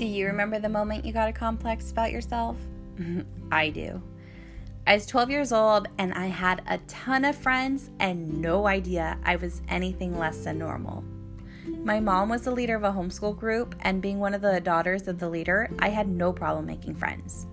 Do 0.00 0.06
you 0.06 0.28
remember 0.28 0.58
the 0.58 0.70
moment 0.70 1.04
you 1.04 1.12
got 1.12 1.28
a 1.28 1.32
complex 1.32 1.90
about 1.90 2.10
yourself? 2.10 2.56
I 3.52 3.68
do. 3.68 4.00
I 4.86 4.94
was 4.94 5.04
12 5.04 5.28
years 5.28 5.52
old 5.52 5.88
and 5.98 6.14
I 6.14 6.24
had 6.24 6.62
a 6.66 6.78
ton 6.88 7.26
of 7.26 7.36
friends 7.36 7.90
and 8.00 8.40
no 8.40 8.66
idea 8.66 9.18
I 9.24 9.36
was 9.36 9.60
anything 9.68 10.18
less 10.18 10.38
than 10.38 10.58
normal. 10.58 11.04
My 11.84 12.00
mom 12.00 12.30
was 12.30 12.44
the 12.44 12.50
leader 12.50 12.76
of 12.76 12.82
a 12.84 12.90
homeschool 12.90 13.36
group, 13.36 13.74
and 13.80 14.00
being 14.00 14.18
one 14.18 14.32
of 14.32 14.40
the 14.40 14.58
daughters 14.58 15.06
of 15.06 15.18
the 15.18 15.28
leader, 15.28 15.68
I 15.80 15.90
had 15.90 16.08
no 16.08 16.32
problem 16.32 16.64
making 16.64 16.94
friends. 16.94 17.46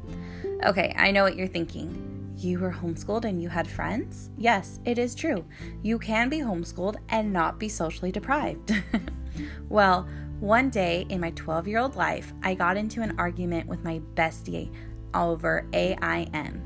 Okay, 0.64 0.96
I 0.98 1.12
know 1.12 1.24
what 1.24 1.36
you're 1.36 1.48
thinking. 1.48 2.34
You 2.38 2.60
were 2.60 2.72
homeschooled 2.72 3.26
and 3.26 3.42
you 3.42 3.50
had 3.50 3.68
friends? 3.68 4.30
Yes, 4.38 4.80
it 4.86 4.98
is 4.98 5.16
true. 5.16 5.44
You 5.84 6.00
can 6.00 6.30
be 6.30 6.38
homeschooled 6.38 6.96
and 7.10 7.34
not 7.34 7.60
be 7.60 7.68
socially 7.68 8.14
deprived. 8.14 8.74
well, 9.70 10.08
one 10.40 10.70
day 10.70 11.06
in 11.10 11.20
my 11.20 11.32
12 11.32 11.68
year 11.68 11.80
old 11.80 11.96
life, 11.96 12.34
I 12.44 12.54
got 12.54 12.78
into 12.78 13.02
an 13.02 13.16
argument 13.18 13.68
with 13.68 13.84
my 13.84 14.00
bestie 14.16 14.72
over 15.14 15.68
AIM. 15.74 16.64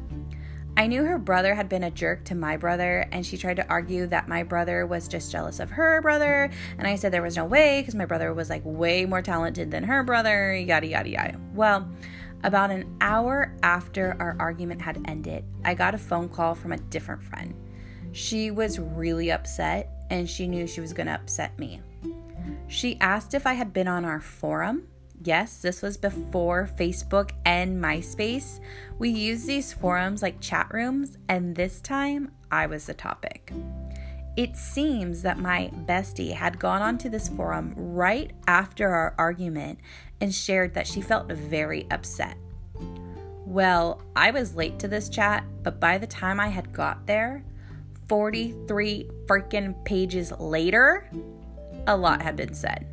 I 0.77 0.87
knew 0.87 1.03
her 1.03 1.17
brother 1.17 1.53
had 1.53 1.69
been 1.69 1.83
a 1.83 1.91
jerk 1.91 2.23
to 2.25 2.35
my 2.35 2.57
brother, 2.57 3.07
and 3.11 3.25
she 3.25 3.37
tried 3.37 3.57
to 3.57 3.67
argue 3.69 4.07
that 4.07 4.27
my 4.27 4.43
brother 4.43 4.85
was 4.85 5.07
just 5.07 5.31
jealous 5.31 5.59
of 5.59 5.69
her 5.69 6.01
brother. 6.01 6.49
And 6.77 6.87
I 6.87 6.95
said 6.95 7.11
there 7.11 7.21
was 7.21 7.35
no 7.35 7.45
way 7.45 7.81
because 7.81 7.95
my 7.95 8.05
brother 8.05 8.33
was 8.33 8.49
like 8.49 8.61
way 8.65 9.05
more 9.05 9.21
talented 9.21 9.69
than 9.71 9.83
her 9.83 10.03
brother, 10.03 10.55
yada, 10.55 10.87
yada, 10.87 11.09
yada. 11.09 11.39
Well, 11.53 11.89
about 12.43 12.71
an 12.71 12.93
hour 12.99 13.55
after 13.63 14.17
our 14.19 14.35
argument 14.39 14.81
had 14.81 15.01
ended, 15.05 15.45
I 15.63 15.75
got 15.75 15.93
a 15.93 15.97
phone 15.97 16.29
call 16.29 16.55
from 16.55 16.71
a 16.71 16.77
different 16.77 17.21
friend. 17.21 17.53
She 18.13 18.51
was 18.51 18.79
really 18.79 19.31
upset, 19.31 20.05
and 20.09 20.29
she 20.29 20.47
knew 20.47 20.67
she 20.67 20.81
was 20.81 20.93
going 20.93 21.07
to 21.07 21.13
upset 21.13 21.57
me. 21.59 21.81
She 22.71 22.97
asked 23.01 23.33
if 23.33 23.45
I 23.45 23.55
had 23.55 23.73
been 23.73 23.89
on 23.89 24.05
our 24.05 24.21
forum. 24.21 24.87
Yes, 25.21 25.57
this 25.57 25.81
was 25.81 25.97
before 25.97 26.69
Facebook 26.79 27.31
and 27.45 27.83
MySpace. 27.83 28.61
We 28.97 29.09
used 29.09 29.45
these 29.45 29.73
forums 29.73 30.21
like 30.21 30.39
chat 30.39 30.73
rooms, 30.73 31.17
and 31.27 31.53
this 31.53 31.81
time 31.81 32.31
I 32.49 32.67
was 32.67 32.85
the 32.85 32.93
topic. 32.93 33.51
It 34.37 34.55
seems 34.55 35.21
that 35.23 35.37
my 35.37 35.69
bestie 35.85 36.31
had 36.31 36.59
gone 36.59 36.81
onto 36.81 37.09
this 37.09 37.27
forum 37.27 37.73
right 37.75 38.31
after 38.47 38.87
our 38.87 39.15
argument 39.17 39.79
and 40.21 40.33
shared 40.33 40.73
that 40.75 40.87
she 40.87 41.01
felt 41.01 41.29
very 41.29 41.85
upset. 41.91 42.37
Well, 43.45 44.01
I 44.15 44.31
was 44.31 44.55
late 44.55 44.79
to 44.79 44.87
this 44.87 45.09
chat, 45.09 45.43
but 45.61 45.81
by 45.81 45.97
the 45.97 46.07
time 46.07 46.39
I 46.39 46.47
had 46.47 46.71
got 46.71 47.05
there, 47.05 47.43
43 48.07 49.09
freaking 49.27 49.83
pages 49.83 50.31
later, 50.39 51.09
a 51.87 51.95
lot 51.95 52.21
had 52.21 52.35
been 52.35 52.53
said. 52.53 52.87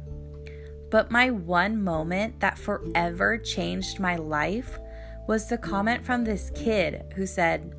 But 0.91 1.11
my 1.11 1.31
one 1.31 1.83
moment 1.83 2.41
that 2.41 2.59
forever 2.59 3.37
changed 3.37 4.01
my 4.01 4.17
life 4.17 4.79
was 5.27 5.47
the 5.47 5.59
comment 5.59 6.05
from 6.05 6.25
this 6.25 6.51
kid 6.55 7.05
who 7.15 7.27
said, 7.27 7.75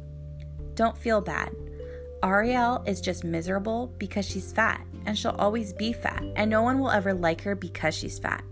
Don't 0.75 0.97
feel 0.97 1.19
bad. 1.19 1.55
Ariel 2.23 2.83
is 2.85 3.01
just 3.01 3.23
miserable 3.23 3.93
because 3.97 4.25
she's 4.25 4.51
fat, 4.51 4.85
and 5.05 5.17
she'll 5.17 5.35
always 5.39 5.73
be 5.73 5.93
fat, 5.93 6.23
and 6.35 6.51
no 6.51 6.61
one 6.61 6.79
will 6.79 6.91
ever 6.91 7.13
like 7.13 7.41
her 7.41 7.55
because 7.55 7.95
she's 7.95 8.19
fat. 8.19 8.43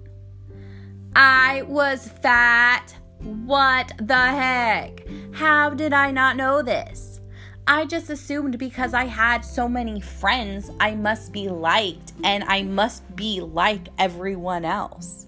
I 1.16 1.64
was 1.64 2.08
fat. 2.22 2.96
What 3.20 3.92
the 4.00 4.16
heck? 4.16 5.06
How 5.32 5.72
did 5.72 5.94
I 5.94 6.12
not 6.12 6.38
know 6.38 6.62
this? 6.62 7.17
I 7.70 7.84
just 7.84 8.10
assumed 8.10 8.58
because 8.58 8.94
I 8.94 9.04
had 9.04 9.44
so 9.44 9.68
many 9.68 10.00
friends, 10.00 10.72
I 10.80 10.96
must 10.96 11.34
be 11.34 11.50
liked 11.50 12.14
and 12.24 12.46
I 12.46 12.64
must 12.64 13.14
be 13.18 13.42
like 13.42 13.90
everyone 13.98 14.64
else. 14.64 15.26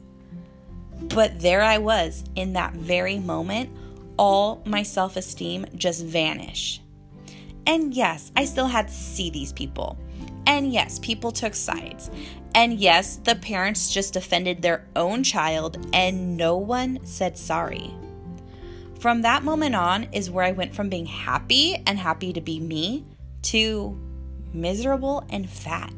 But 1.01 1.41
there 1.41 1.61
I 1.61 1.79
was 1.79 2.23
in 2.35 2.53
that 2.53 2.73
very 2.73 3.19
moment, 3.19 3.69
all 4.17 4.61
my 4.65 4.83
self 4.83 5.17
esteem 5.17 5.65
just 5.75 6.05
vanished. 6.05 6.81
And 7.67 7.93
yes, 7.93 8.31
I 8.37 8.45
still 8.45 8.67
had 8.67 8.87
to 8.87 8.93
see 8.93 9.29
these 9.29 9.51
people. 9.51 9.97
And 10.47 10.71
yes, 10.71 10.97
people 10.99 11.33
took 11.33 11.53
sides. 11.53 12.09
And 12.55 12.79
yes, 12.79 13.17
the 13.17 13.35
parents 13.35 13.93
just 13.93 14.13
defended 14.13 14.61
their 14.61 14.87
own 14.95 15.23
child 15.23 15.85
and 15.91 16.37
no 16.37 16.55
one 16.55 17.05
said 17.05 17.37
sorry. 17.37 17.93
From 18.99 19.21
that 19.21 19.43
moment 19.43 19.75
on 19.75 20.09
is 20.11 20.29
where 20.29 20.43
I 20.43 20.51
went 20.51 20.75
from 20.75 20.89
being 20.89 21.05
happy 21.05 21.81
and 21.87 21.97
happy 21.97 22.33
to 22.33 22.41
be 22.41 22.59
me 22.59 23.05
to 23.43 23.97
miserable 24.51 25.25
and 25.29 25.49
fat. 25.49 25.93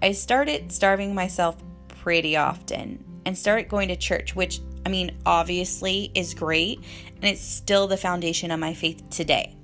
I 0.00 0.12
started 0.12 0.70
starving 0.70 1.16
myself 1.16 1.56
pretty 1.88 2.36
often 2.36 3.04
and 3.24 3.36
started 3.36 3.68
going 3.68 3.88
to 3.88 3.96
church, 3.96 4.36
which 4.36 4.60
I 4.84 4.88
mean, 4.88 5.16
obviously 5.26 6.12
is 6.14 6.32
great 6.32 6.78
and 7.16 7.24
it's 7.24 7.40
still 7.40 7.88
the 7.88 7.96
foundation 7.96 8.52
of 8.52 8.60
my 8.60 8.72
faith 8.72 9.02
today. 9.10 9.56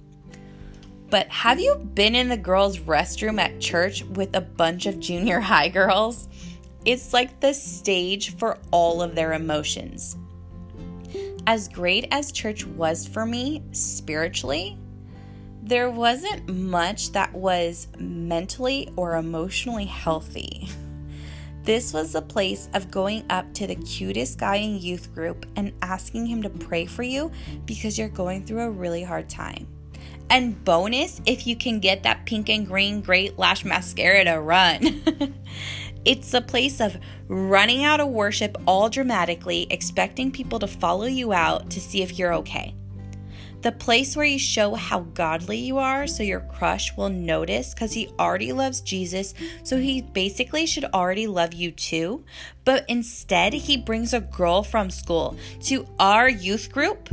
But 1.11 1.29
have 1.29 1.61
you 1.61 1.77
been 1.77 2.17
in 2.17 2.29
the 2.29 2.37
girls' 2.37 2.79
restroom 2.79 3.39
at 3.39 3.61
church 3.61 4.03
with 4.03 4.35
a 4.35 4.41
bunch 4.41 4.87
of 4.87 4.99
junior 4.99 5.39
high 5.39 5.69
girls? 5.69 6.27
It's 6.85 7.13
like 7.13 7.39
the 7.39 7.55
stage 7.55 8.35
for 8.37 8.59
all 8.73 9.01
of 9.01 9.15
their 9.15 9.33
emotions 9.33 10.17
as 11.47 11.69
great 11.69 12.07
as 12.11 12.33
church 12.33 12.65
was 12.65 13.07
for 13.07 13.27
me 13.27 13.63
spiritually, 13.73 14.79
there 15.63 15.91
wasn't 15.91 16.49
much 16.49 17.13
that 17.13 17.33
was 17.33 17.89
mentally 17.99 18.93
or 18.97 19.17
emotionally 19.17 19.85
healthy. 19.85 20.69
This 21.63 21.93
was 21.93 22.13
the 22.13 22.23
place 22.23 22.69
of 22.75 22.91
going 22.91 23.25
up 23.31 23.55
to 23.55 23.69
the 23.69 23.77
cutest 23.77 24.39
guy 24.39 24.57
in 24.57 24.79
youth 24.79 25.15
group 25.15 25.47
and 25.55 25.73
asking 25.81 26.27
him 26.27 26.43
to 26.43 26.51
pray 26.51 26.87
for 26.87 27.05
you 27.05 27.31
because 27.67 27.97
you're 27.97 28.09
going 28.09 28.45
through 28.45 28.63
a 28.63 28.71
really 28.71 29.05
hard 29.05 29.29
time. 29.29 29.69
And 30.29 30.65
bonus, 30.65 31.21
if 31.27 31.47
you 31.47 31.55
can 31.55 31.79
get 31.79 32.03
that 32.03 32.27
pink 32.27 32.49
and 32.49 32.67
green 32.67 33.01
great 33.01 33.39
lash 33.39 33.65
mascara 33.65 34.25
to 34.25 34.41
run. 34.41 35.03
It's 36.05 36.35
a 36.35 36.41
place 36.41 36.81
of 36.81 36.97
running 37.29 37.85
out 37.85 38.01
of 38.01 38.09
worship 38.09 38.57
all 38.67 38.91
dramatically, 38.91 39.67
expecting 39.71 40.33
people 40.33 40.59
to 40.59 40.67
follow 40.67 41.07
you 41.07 41.33
out 41.33 41.71
to 41.71 41.81
see 41.81 42.03
if 42.03 42.19
you're 42.19 42.35
okay. 42.35 42.75
The 43.63 43.71
place 43.71 44.17
where 44.17 44.27
you 44.27 44.41
show 44.41 44.75
how 44.75 45.01
godly 45.15 45.59
you 45.59 45.79
are 45.79 46.09
so 46.09 46.25
your 46.25 46.41
crush 46.41 46.97
will 46.97 47.09
notice 47.09 47.73
because 47.73 47.93
he 47.93 48.09
already 48.19 48.53
loves 48.53 48.81
Jesus, 48.81 49.35
so 49.62 49.79
he 49.79 50.03
basically 50.03 50.67
should 50.67 50.87
already 50.87 51.29
love 51.29 51.55
you 51.55 51.71
too. 51.71 52.25
But 52.65 52.85
instead, 52.89 53.53
he 53.53 53.77
brings 53.77 54.12
a 54.12 54.21
girl 54.21 54.65
from 54.65 54.91
school 54.91 55.37
to 55.62 55.87
our 56.01 56.29
youth 56.29 56.73
group 56.73 57.09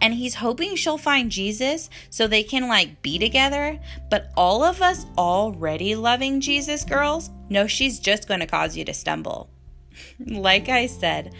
and 0.00 0.14
he's 0.14 0.34
hoping 0.34 0.76
she'll 0.76 0.98
find 0.98 1.30
Jesus 1.30 1.90
so 2.10 2.26
they 2.26 2.42
can 2.42 2.68
like 2.68 3.02
be 3.02 3.18
together. 3.18 3.80
But 4.10 4.30
all 4.36 4.62
of 4.62 4.82
us 4.82 5.06
already 5.16 5.94
loving 5.94 6.40
Jesus 6.40 6.84
girls 6.84 7.30
know 7.48 7.66
she's 7.66 7.98
just 7.98 8.28
going 8.28 8.40
to 8.40 8.46
cause 8.46 8.76
you 8.76 8.84
to 8.84 8.94
stumble. 8.94 9.50
like 10.26 10.68
I 10.68 10.86
said, 10.86 11.34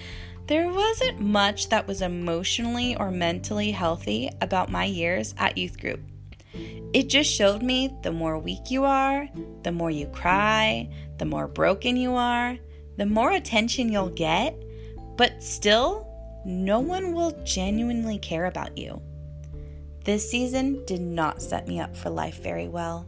there 0.46 0.68
wasn't 0.72 1.20
much 1.20 1.68
that 1.68 1.86
was 1.86 2.00
emotionally 2.00 2.96
or 2.96 3.10
mentally 3.10 3.70
healthy 3.70 4.30
about 4.40 4.70
my 4.70 4.84
years 4.84 5.34
at 5.36 5.58
youth 5.58 5.78
group. 5.78 6.00
It 6.94 7.08
just 7.08 7.30
showed 7.30 7.62
me 7.62 7.94
the 8.02 8.12
more 8.12 8.38
weak 8.38 8.70
you 8.70 8.84
are, 8.84 9.28
the 9.62 9.72
more 9.72 9.90
you 9.90 10.06
cry, 10.06 10.88
the 11.18 11.26
more 11.26 11.46
broken 11.46 11.96
you 11.96 12.14
are, 12.14 12.56
the 12.96 13.04
more 13.04 13.32
attention 13.32 13.92
you'll 13.92 14.08
get, 14.08 14.56
but 15.16 15.42
still 15.42 16.07
no 16.48 16.80
one 16.80 17.12
will 17.12 17.32
genuinely 17.44 18.18
care 18.18 18.46
about 18.46 18.78
you. 18.78 19.02
This 20.04 20.28
season 20.30 20.82
did 20.86 21.02
not 21.02 21.42
set 21.42 21.68
me 21.68 21.78
up 21.78 21.94
for 21.94 22.08
life 22.08 22.42
very 22.42 22.68
well. 22.68 23.06